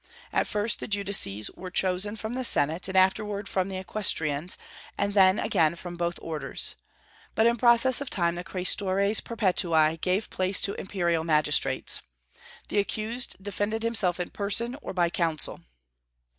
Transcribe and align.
At 0.33 0.47
first 0.47 0.79
the 0.79 0.87
judices 0.87 1.51
were 1.55 1.69
chosen 1.69 2.15
from 2.15 2.33
the 2.33 2.43
senate, 2.43 2.87
and 2.87 2.97
afterward 2.97 3.47
from 3.47 3.67
the 3.67 3.77
equestrians, 3.77 4.57
and 4.97 5.13
then 5.13 5.37
again 5.37 5.75
from 5.75 5.95
both 5.95 6.17
orders. 6.23 6.73
But 7.35 7.45
in 7.45 7.55
process 7.55 8.01
of 8.01 8.09
time 8.09 8.33
the 8.33 8.43
quaestores 8.43 9.21
perpetui 9.21 9.97
gave 10.01 10.31
place 10.31 10.59
to 10.61 10.73
imperial 10.73 11.23
magistrates. 11.23 12.01
The 12.69 12.79
accused 12.79 13.35
defended 13.43 13.83
himself 13.83 14.19
in 14.19 14.31
person 14.31 14.75
or 14.81 14.91
by 14.91 15.11
counsel. 15.11 15.59